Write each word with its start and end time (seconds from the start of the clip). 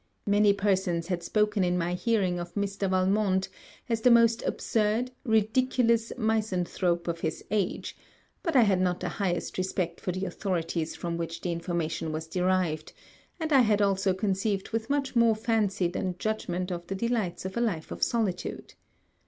Many 0.25 0.51
persons 0.51 1.05
had 1.09 1.21
spoken 1.21 1.63
in 1.63 1.77
my 1.77 1.93
hearing 1.93 2.39
of 2.39 2.55
Mr. 2.55 2.89
Valmont 2.89 3.49
as 3.87 4.01
the 4.01 4.09
most 4.09 4.41
absurd 4.47 5.11
ridiculous 5.23 6.11
misanthrope 6.17 7.07
of 7.07 7.19
his 7.19 7.43
age; 7.51 7.95
but 8.41 8.55
I 8.55 8.63
had 8.63 8.81
not 8.81 8.99
the 8.99 9.09
highest 9.09 9.59
respect 9.59 9.99
for 10.01 10.11
the 10.11 10.25
authorities 10.25 10.95
from 10.95 11.17
which 11.17 11.41
the 11.41 11.51
information 11.51 12.11
was 12.11 12.25
derived, 12.25 12.93
and 13.39 13.53
I 13.53 13.59
had 13.61 13.79
also 13.79 14.15
conceived 14.15 14.69
with 14.71 14.89
much 14.89 15.15
more 15.15 15.35
fancy 15.35 15.87
than 15.87 16.17
judgment 16.17 16.71
of 16.71 16.87
the 16.87 16.95
delights 16.95 17.45
of 17.45 17.55
a 17.55 17.61
life 17.61 17.91
of 17.91 18.01
solitude. 18.01 18.73